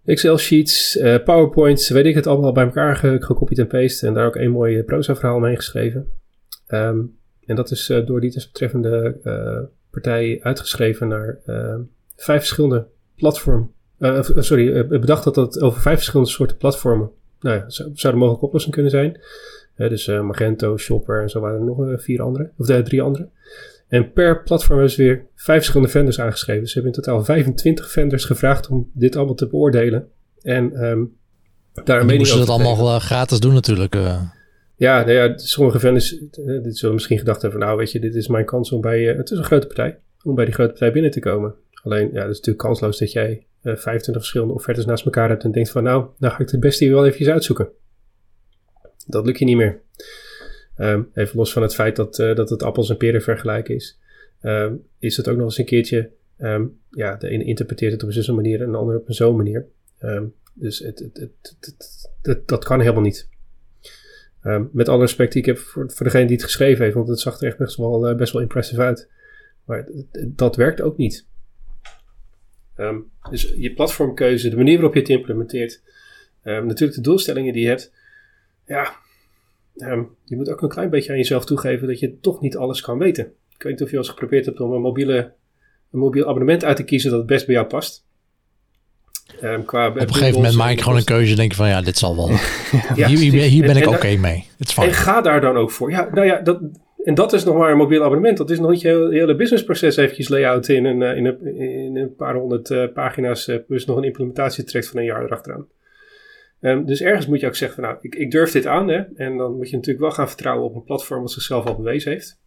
[0.05, 4.07] Excel-sheets, PowerPoints, weet ik het allemaal bij elkaar ge gekopied en paste.
[4.07, 6.11] En daar ook een mooi proza-verhaal mee geschreven.
[6.67, 9.17] Um, en dat is door die desbetreffende
[9.89, 11.39] partij uitgeschreven naar
[12.15, 13.71] vijf verschillende platformen.
[14.37, 18.73] sorry, bedacht dat dat over vijf verschillende soorten platformen nou ja, zou, zou mogelijke oplossing
[18.73, 19.19] kunnen zijn
[19.89, 23.01] dus uh, Magento, Shopper en zo waren er nog uh, vier andere, of uh, drie
[23.01, 23.29] andere.
[23.87, 26.61] En per platform hebben ze weer vijf verschillende vendors aangeschreven.
[26.61, 30.07] Dus ze hebben in totaal 25 vendors gevraagd om dit allemaal te beoordelen.
[30.41, 31.15] En um,
[31.83, 33.95] daar een mening over ze dat allemaal gratis doen natuurlijk.
[34.75, 36.19] Ja, nou ja, sommige vendors
[36.63, 39.03] dit zullen misschien gedacht hebben van nou weet je, dit is mijn kans om bij,
[39.03, 41.53] het is een grote partij, om bij die grote partij binnen te komen.
[41.83, 45.51] Alleen ja, het is natuurlijk kansloos dat jij 25 verschillende offertes naast elkaar hebt en
[45.51, 47.69] denkt van nou, nou ga ik het beste hier wel eventjes uitzoeken.
[49.07, 49.81] Dat lukt je niet meer.
[50.77, 53.99] Um, even los van het feit dat, uh, dat het appels en peren vergelijken is.
[54.41, 56.09] Um, is het ook nog eens een keertje...
[56.37, 59.35] Um, ja, de ene interpreteert het op zo'n manier en de andere op een zo'n
[59.35, 59.67] manier.
[60.53, 61.57] dus het, het,
[62.21, 63.29] het, dat kan helemaal niet.
[64.71, 67.41] met alle respect, ik heb voor, voor degene die het geschreven heeft, want het zag
[67.41, 69.09] er echt best wel, uh, best wel impressive uit.
[69.65, 69.89] Maar
[70.27, 71.27] dat werkt ook niet.
[73.29, 75.81] dus je platformkeuze, de manier waarop je het implementeert,
[76.43, 77.91] natuurlijk de doelstellingen die je hebt,
[78.71, 78.95] ja,
[79.75, 82.81] um, je moet ook een klein beetje aan jezelf toegeven dat je toch niet alles
[82.81, 83.25] kan weten.
[83.49, 85.33] Ik weet niet of je al eens geprobeerd hebt om een, mobiele,
[85.91, 88.05] een mobiel abonnement uit te kiezen dat het best bij jou past.
[89.43, 91.35] Um, qua Op een gegeven moment maak ik gewoon een keuze.
[91.35, 92.29] Denk van ja, dit zal wel.
[92.95, 94.47] ja, hier, hier, ben ik oké okay mee.
[94.75, 95.91] En ga daar dan ook voor.
[95.91, 96.59] Ja, nou ja, dat,
[97.03, 98.37] en dat is nog maar een mobiel abonnement.
[98.37, 101.55] Dat is nog niet je hele, hele businessproces eventjes layout in een, eh, in een,
[101.57, 103.47] in een paar honderd uh, pagina's.
[103.47, 105.67] Uh, plus nog een implementatietraject van een jaar erachteraan.
[106.61, 108.87] Um, dus ergens moet je ook zeggen van nou, ik, ik durf dit aan.
[108.87, 109.01] Hè?
[109.15, 112.11] En dan moet je natuurlijk wel gaan vertrouwen op een platform wat zichzelf al bewezen
[112.11, 112.39] heeft.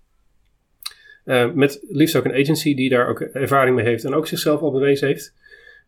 [1.24, 4.61] Uh, met liefst ook een agency die daar ook ervaring mee heeft en ook zichzelf
[4.61, 5.35] al bewezen heeft.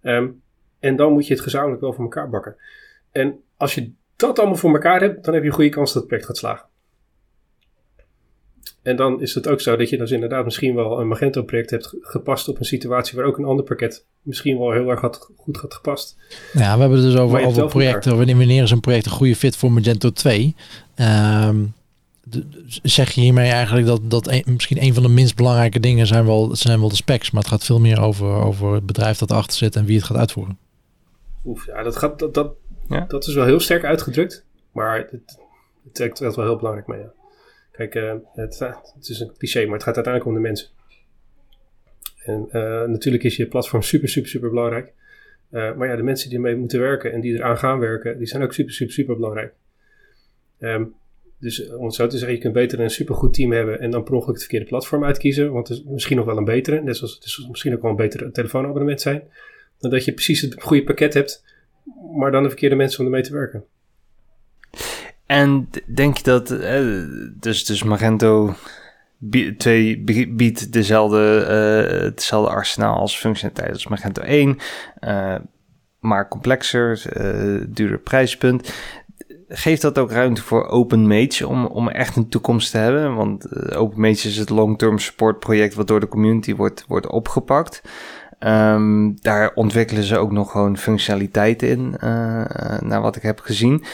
[0.03, 0.43] Um,
[0.81, 2.57] en dan moet je het gezamenlijk wel voor elkaar bakken.
[3.13, 5.97] En als je dat allemaal voor elkaar hebt, dan heb je een goede kans dat
[5.97, 6.69] het project gaat slagen.
[8.87, 11.95] En dan is het ook zo dat je dus inderdaad misschien wel een Magento-project hebt
[12.01, 15.57] gepast op een situatie waar ook een ander pakket misschien wel heel erg had, goed
[15.57, 16.17] had gepast.
[16.53, 18.17] Ja, we hebben het dus over, over projecten.
[18.17, 20.55] Wanneer is een project een goede fit voor Magento 2?
[20.97, 21.75] Um,
[22.83, 26.27] zeg je hiermee eigenlijk dat, dat een, misschien een van de minst belangrijke dingen zijn
[26.27, 29.31] wel, zijn wel de specs, maar het gaat veel meer over, over het bedrijf dat
[29.31, 30.59] erachter zit en wie het gaat uitvoeren.
[31.45, 32.53] Oef, ja, dat, gaat, dat, dat,
[32.89, 33.05] ja?
[33.09, 35.39] dat is wel heel sterk uitgedrukt, maar het,
[35.85, 36.99] het trekt wel heel belangrijk mee.
[36.99, 37.13] Ja.
[37.77, 37.95] Kijk,
[38.35, 40.69] het, het, is een cliché, maar het gaat uiteindelijk om de mensen.
[42.25, 42.49] En
[42.91, 44.93] natuurlijk is je platform super, super, super belangrijk.
[45.51, 48.43] maar ja, de mensen die ermee moeten werken en die eraan gaan werken, die zijn
[48.43, 49.55] ook super, super, super belangrijk.
[50.61, 50.95] Um,
[51.39, 54.05] dus om het zo te zeggen, je kunt beter een supergoed team hebben en dan
[54.05, 55.53] per ongeluk het verkeerde platform uitkiezen.
[55.53, 57.91] Want het is misschien nog wel een betere, net zoals het is misschien ook wel
[57.91, 59.23] een betere telefoonabonnement zijn.
[59.79, 61.45] Dan dat je precies het goede pakket hebt,
[62.17, 63.65] maar dan de verkeerde mensen om ermee te werken.
[65.27, 66.85] En denk je dat, eh,
[67.41, 68.55] dus, dus Magento
[69.57, 74.59] twee biedt dezelfde, uh, hetzelfde arsenaal als functionaliteit als Magento 1,
[75.01, 75.41] uh, eh,
[76.01, 77.03] maar complexer,
[77.69, 78.75] duurder prijspunt
[79.49, 83.15] geeft dat ook ruimte voor Open Mage om, om echt een toekomst te hebben?
[83.15, 87.09] Want uh, Open Mage is het long-term support project wat door de community wordt, wordt
[87.09, 87.83] opgepakt.
[88.41, 91.91] Um, daar ontwikkelen ze ook nog gewoon functionaliteiten in,
[92.81, 93.85] naar wat ik heb gezien.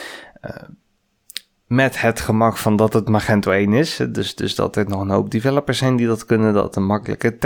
[1.73, 3.99] Met het gemak van dat het Magento 1 is.
[4.09, 6.53] Dus, dus dat er nog een hoop developers zijn die dat kunnen.
[6.53, 7.37] Dat het een makkelijke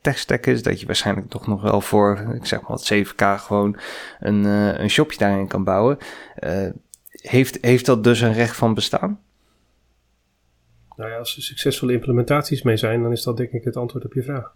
[0.00, 0.62] tech-stack is.
[0.62, 3.76] Dat je waarschijnlijk toch nog wel voor, ik zeg maar wat 7k gewoon
[4.20, 5.98] een, uh, een shopje daarin kan bouwen.
[6.38, 6.68] Uh,
[7.10, 9.20] heeft, heeft dat dus een recht van bestaan?
[10.96, 14.04] Nou ja, als er succesvolle implementaties mee zijn, dan is dat denk ik het antwoord
[14.04, 14.54] op je vraag.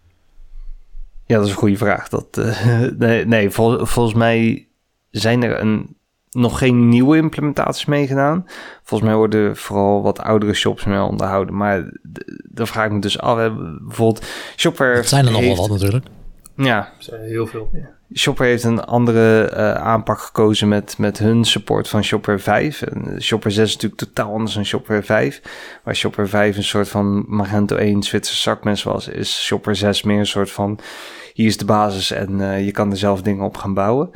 [1.25, 2.09] Ja, dat is een goede vraag.
[2.09, 4.67] Dat, uh, nee, nee volgens mij
[5.09, 5.97] zijn er een,
[6.29, 8.45] nog geen nieuwe implementaties meegedaan.
[8.83, 11.55] Volgens mij worden vooral wat oudere shops mee onderhouden.
[11.57, 11.93] Maar
[12.43, 13.35] dan vraag ik me dus af.
[13.35, 14.95] Bijvoorbeeld Shopware.
[14.95, 16.05] Het zijn er nog wel wat natuurlijk.
[16.55, 16.93] Ja.
[16.97, 17.69] Zijn heel veel.
[18.15, 22.81] Shopper heeft een andere uh, aanpak gekozen met, met hun support van Shopper 5.
[22.81, 25.41] En Shopper 6 is natuurlijk totaal anders dan Shopper 5.
[25.83, 30.19] Waar Shopper 5 een soort van Magento 1 Zwitser zakmes was, is Shopper 6 meer
[30.19, 30.79] een soort van
[31.33, 34.09] hier is de basis en uh, je kan er zelf dingen op gaan bouwen.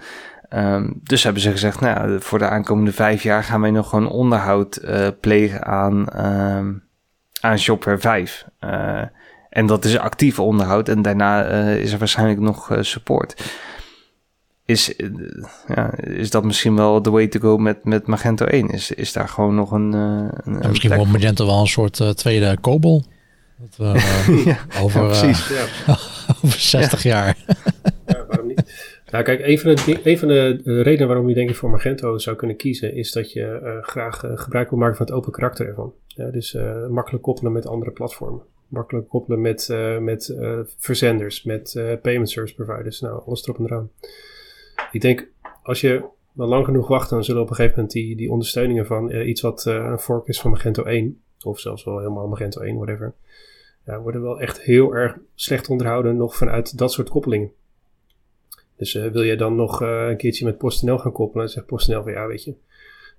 [0.56, 4.10] Um, dus hebben ze gezegd, nou, voor de aankomende vijf jaar gaan wij nog gewoon
[4.10, 6.84] onderhoud uh, plegen aan, um,
[7.42, 8.46] aan Shopper 5.
[9.50, 13.36] en dat is actief onderhoud en daarna is er waarschijnlijk nog support
[14.66, 15.10] is, eh,
[15.68, 18.70] ja, is dat misschien wel de way to go met, met Magento 1?
[18.70, 19.94] Is, is daar gewoon nog een.
[20.46, 23.04] Uh, misschien wordt Magento wel een soort uh, tweede Cobol.
[23.58, 25.52] Dat, uh, ja, over, precies.
[26.44, 27.38] over 60 jaar.
[29.14, 29.60] Nou, kijk, een
[30.18, 33.80] van, de, redenen waarom je denk ik voor Magento zou kunnen kiezen, is dat je
[33.82, 35.94] graag gebruik wil maken van het open karakter ervan.
[36.08, 36.58] Ja, dus
[36.90, 38.42] makkelijk koppelen met andere platformen.
[38.68, 40.36] Makkelijk koppelen met, met
[40.78, 41.72] verzenders, met
[42.02, 43.00] payment service providers.
[43.02, 43.90] Nou, alles erop en eraan.
[44.92, 45.30] Ik denk,
[45.64, 48.86] als je wel lang genoeg wacht, dan zullen op een gegeven moment die, die ondersteuningen
[48.86, 52.76] van iets wat een fork is van Magento 1, of zelfs wel helemaal Magento 1,
[52.76, 53.14] whatever,
[53.86, 57.52] ja, worden wel echt heel erg slecht onderhouden nog vanuit dat soort koppelingen.
[58.84, 62.04] Dus uh, wil je dan nog een keertje met PostNL gaan koppelen, dan zegt PostNL
[62.04, 62.54] van ja, weet je,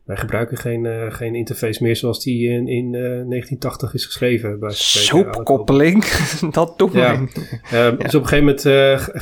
[0.05, 4.59] wij gebruiken geen, geen interface meer zoals die in, in 1980 is geschreven.
[4.68, 6.05] Soepkoppeling,
[6.50, 6.98] dat doen we.
[6.98, 7.90] Ja.
[7.90, 8.61] Dus op een gegeven moment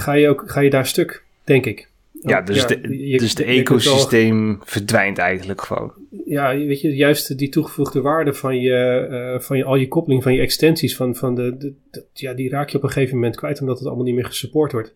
[0.01, 1.91] ga, je ook, ga je daar stuk, denk ik.
[2.23, 2.81] Ja, dus, de,
[3.19, 5.93] dus de ecosysteem verdwijnt eigenlijk gewoon.
[6.27, 10.23] Ja, weet je, juist die toegevoegde waarde van je, uh, van je al je koppeling,
[10.23, 13.37] van je extensies, van, van de, de, ja, die raak je op een gegeven moment
[13.37, 14.95] kwijt omdat het allemaal niet meer gesupport wordt.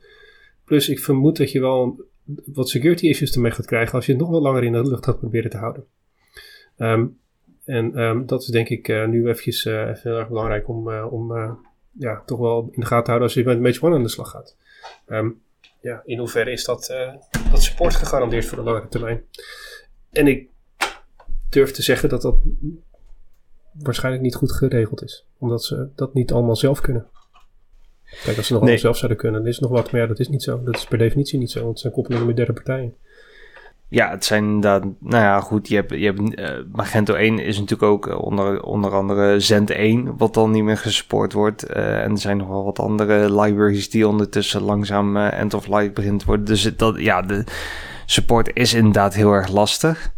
[0.66, 2.05] Plus, ik vermoed dat je wel
[2.44, 5.05] wat security issues ermee gaat krijgen als je het nog wel langer in de lucht
[5.05, 5.87] gaat proberen te houden.
[6.79, 7.18] Um,
[7.64, 11.33] en um, dat is denk ik uh, nu eventjes even heel erg belangrijk om, om
[11.90, 14.09] ja, toch wel in de gaten te houden als je met Mage One aan de
[14.09, 14.57] slag gaat.
[15.07, 15.40] Um,
[15.81, 16.94] ja, in hoeverre is dat,
[17.50, 19.24] dat support gegarandeerd voor de langere termijn?
[20.12, 20.48] En ik
[21.50, 22.37] durf te zeggen dat dat
[23.72, 25.26] waarschijnlijk niet goed geregeld is.
[25.38, 27.07] Omdat ze dat niet allemaal zelf kunnen.
[28.24, 29.90] Kijk, als ze nog allemaal zelf zouden kunnen, dan is nog wat.
[29.90, 30.62] Maar ja, dat is niet zo.
[30.64, 31.58] Dat is per definitie niet zo.
[31.58, 32.94] Want het zijn koppelingen met derde partijen.
[33.88, 37.58] Ja, het zijn inderdaad, nou ja, goed, je hebt, je hebt uh, Magento 1 is
[37.58, 41.70] natuurlijk ook eh, onder, onder andere Zend 1, wat dan niet meer gesupport wordt.
[41.70, 45.66] Uh, en er zijn nog wel wat andere libraries die ondertussen langzaam uh, end of
[45.66, 46.46] life begint te worden.
[46.46, 47.44] Dus dat, ja, de
[48.06, 50.14] support is inderdaad heel erg lastig.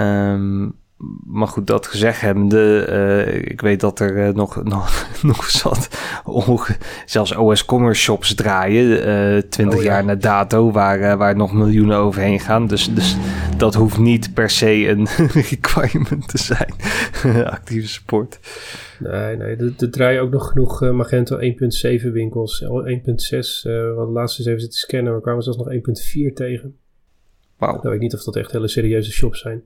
[0.00, 0.80] Um,
[1.26, 5.88] maar goed, dat gezegd hebbende, uh, ik weet dat er uh, nog, nog, nog zat,
[7.06, 11.96] zelfs OS Commerce shops draaien, uh, eh, 20 jaar na dato, waar, waar nog miljoenen
[11.96, 12.66] overheen gaan.
[12.66, 13.16] Dus, dus
[13.56, 15.06] dat hoeft niet per se een
[15.50, 16.74] requirement te zijn,
[17.58, 18.38] actieve support.
[18.98, 22.64] Nee, nee, er, draaien ook nog genoeg Magento 1.7 winkels.
[22.64, 22.68] 1.6,
[23.94, 26.76] wat de laatste eens even zitten scannen, we kwamen zelfs nog 1.4 tegen.
[27.58, 27.76] Wauw.
[27.76, 29.62] Ik weet niet of dat echt hele serieuze shops zijn.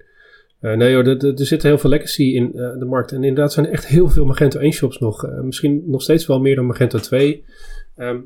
[0.61, 3.13] Uh, nee hoor, er, er, zit heel veel legacy in uh, de markt.
[3.13, 5.25] En inderdaad zijn er echt heel veel Magento 1 shops nog.
[5.25, 7.35] Uh, misschien nog steeds wel meer dan Magento 2.
[7.35, 7.45] Um,
[7.95, 8.21] ehm,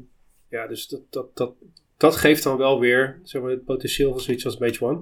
[0.48, 1.52] ja, dus dat, dat, dat,
[1.96, 5.00] dat geeft dan wel weer zeg maar, het potentieel van zoiets als Mage One.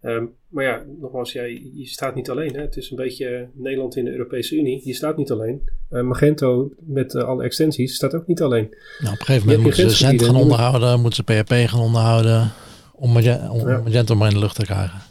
[0.00, 2.54] Ehm, maar ja, nogmaals, ja, je staat niet alleen.
[2.54, 2.60] Hè?
[2.60, 4.80] Het is een beetje Nederland in de Europese Unie.
[4.84, 5.70] Je staat niet alleen.
[5.88, 8.68] Magento met alle extensies staat ook niet alleen.
[8.98, 12.52] Nou, op een gegeven moment moeten ze Cent gaan onderhouden, moeten ze PHP gaan onderhouden.
[12.92, 13.80] Om, Magento, om ja.
[13.80, 15.07] Magento maar in de lucht te krijgen.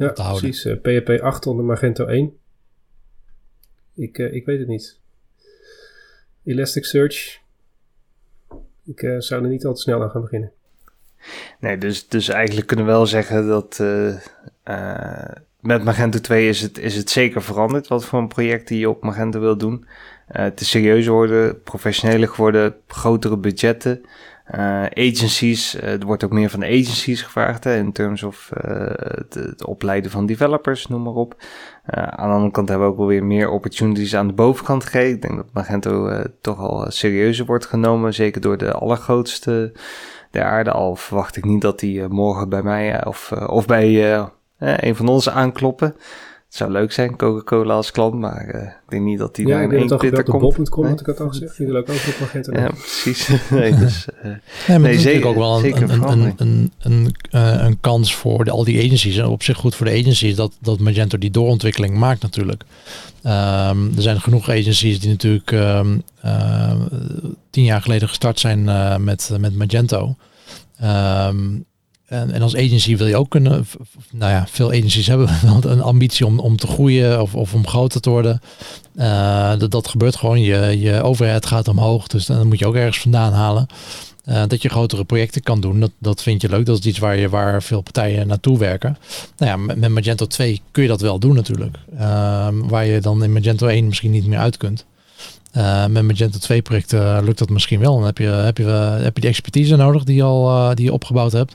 [0.00, 0.62] Ja, precies.
[0.82, 2.36] PHP 8 onder Magento 1.
[3.94, 4.98] Ik, ik weet het niet.
[6.44, 7.40] Elasticsearch.
[8.84, 10.52] Ik uh, zou er niet al te snel aan gaan beginnen.
[11.58, 14.16] Nee, dus, dus eigenlijk kunnen we wel zeggen dat uh,
[14.64, 17.88] uh, met Magento 2 is het, is het zeker veranderd.
[17.88, 19.86] Wat voor een project die je op Magento wil doen.
[20.26, 24.04] het is serieuzer geworden, professioneler geworden, grotere budgetten.
[24.54, 28.50] Uh, agencies, uh, er wordt ook meer van de agencies gevraagd hè, in terms of
[28.54, 31.42] het, het, opleiden van developers, noem maar op.
[31.84, 35.14] aan de andere kant hebben we ook wel weer meer opportunities aan de bovenkant gekregen.
[35.14, 39.72] Ik denk dat Magento toch al serieuzer wordt genomen, zeker door de allergrootste
[40.30, 40.70] der aarde.
[40.70, 44.16] Al verwacht ik niet dat die morgen bij mij of, of bij
[44.58, 45.96] een van ons aankloppen.
[46.50, 49.54] Het zou leuk zijn, Coca-Cola als klant, maar uh, ik denk niet dat die ja,
[49.54, 49.88] daar in één
[50.24, 50.40] komt.
[50.40, 51.56] Bob.com had ik het al gezegd.
[51.56, 52.60] Die wil ook over op Magento.
[52.60, 53.28] Ja, precies.
[53.50, 57.62] nee, dus, uh, nee, maar nee, zeker, ook wel een, een, een, een, een, uh,
[57.62, 59.16] een kans voor de, al die agencies.
[59.16, 62.62] En op zich goed voor de agencies dat, dat Magento die doorontwikkeling maakt natuurlijk.
[63.24, 66.02] Um, er zijn genoeg agencies die natuurlijk um,
[67.50, 68.64] tien jaar geleden gestart zijn
[69.04, 70.16] met, met Magento.
[70.82, 71.64] Um,
[72.10, 73.66] en, en, als agency wil je ook kunnen,
[74.12, 75.28] nou ja, veel agencies hebben
[75.62, 78.40] een ambitie om, om te groeien of, of om groter te worden.
[78.94, 82.74] Uh, dat, dat gebeurt gewoon, je, je overhead gaat omhoog, dus dan moet je ook
[82.74, 83.66] ergens vandaan halen.
[84.28, 86.66] Uh, dat je grotere projecten kan doen, dat, dat vind je leuk.
[86.66, 88.98] Dat is iets waar, je, waar veel partijen naartoe werken.
[89.36, 91.76] Nou ja, met, Magento 2 kun je dat wel doen natuurlijk.
[91.94, 94.84] Uh, waar je dan in Magento 1 misschien niet meer uit kunt.
[95.56, 97.94] Uh, met Magento 2 projecten lukt dat misschien wel.
[97.94, 98.64] Dan heb je, heb je,
[99.02, 101.54] heb je die expertise nodig die, al, die je opgebouwd hebt.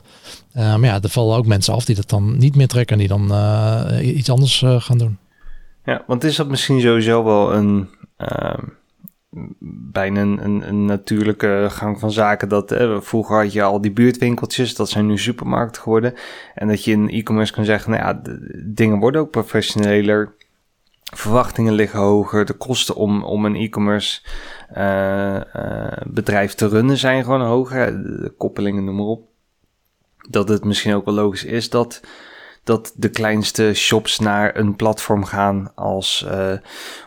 [0.56, 3.08] Maar ja, er vallen ook mensen af die dat dan niet meer trekken en die
[3.08, 3.32] dan
[4.00, 5.18] iets anders gaan doen.
[5.84, 8.62] Ja, want is dat misschien sowieso wel een ehm,
[9.92, 12.48] bijna een, een, natuurlijke gang van zaken.
[12.48, 16.14] Dat vroeger had je al die buurtwinkeltjes, dat zijn nu supermarkten geworden.
[16.54, 20.34] En dat je in e-commerce kan zeggen, nou ja, de, dingen worden ook professioneler
[21.14, 22.44] verwachtingen liggen hoger.
[22.44, 24.20] De kosten om, om een e-commerce
[24.76, 25.40] uh,
[26.06, 28.02] bedrijf te runnen zijn gewoon hoger.
[28.02, 29.28] De koppelingen, noem maar op.
[30.28, 32.00] Dat het misschien ook wel logisch is dat,
[32.64, 36.52] dat de kleinste shops naar een platform gaan als uh,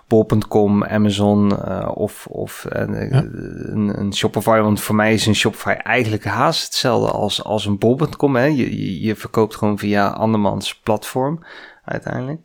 [0.08, 2.80] bol.com, Amazon of, of ja.
[2.80, 4.60] een, een Shopify.
[4.60, 8.36] Want voor mij is een Shopify eigenlijk haast hetzelfde als, als een bol.com.
[8.36, 8.46] Hè?
[8.46, 11.44] Je, je, je verkoopt gewoon via andermans platform
[11.84, 12.42] uiteindelijk.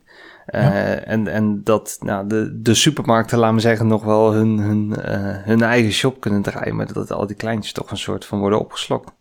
[0.47, 4.89] Uh, en, en dat nou, de, de supermarkten, laten we zeggen, nog wel hun, hun,
[4.89, 6.75] uh, hun eigen shop kunnen draaien.
[6.75, 9.11] Maar dat al die kleintjes toch een soort van worden opgeslokt.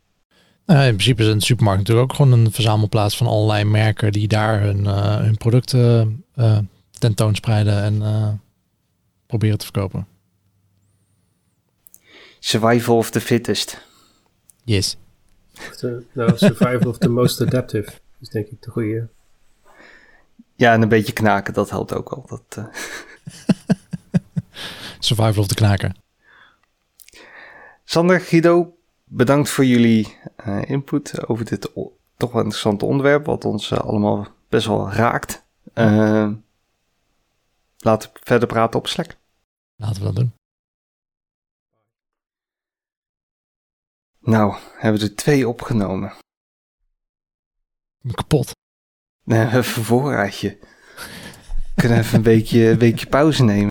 [0.67, 4.29] Nou, in principe is een supermarkt natuurlijk ook gewoon een verzamelplaats van allerlei merken die
[4.29, 6.25] daar hun, uh, hun producten
[6.99, 8.41] tentoonspreiden en
[9.27, 10.07] proberen te verkopen.
[12.39, 13.87] Survival of the fittest.
[14.65, 14.97] Yes.
[15.77, 19.09] The, nou, survival of the most adaptive is denk ik de goede.
[20.57, 22.27] Ja, en een beetje knaken, dat helpt ook wel.
[22.27, 22.67] Dat, uh...
[24.99, 25.97] Survival of de knaken.
[27.85, 28.74] Sander, Guido,
[29.05, 31.73] bedankt voor jullie uh, input over dit
[32.17, 35.45] toch wel interessante onderwerp, wat ons uh, allemaal best wel raakt.
[37.77, 39.17] laten we verder praten op Slack.
[39.77, 40.33] Laten we dat doen.
[44.21, 46.13] Nou, hebben we er twee opgenomen.
[48.13, 48.53] Kapot.
[49.25, 50.59] Nee, even een voorraadje.
[51.75, 53.63] Kunnen even een weekje, een weekje pauze nemen.